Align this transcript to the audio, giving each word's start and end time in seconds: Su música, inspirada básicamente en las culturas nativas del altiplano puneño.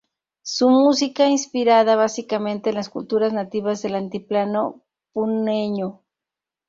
Su 0.41 0.67
música, 0.71 1.27
inspirada 1.29 1.95
básicamente 1.95 2.69
en 2.71 2.75
las 2.77 2.89
culturas 2.89 3.33
nativas 3.33 3.83
del 3.83 3.93
altiplano 3.93 4.81
puneño. 5.13 6.01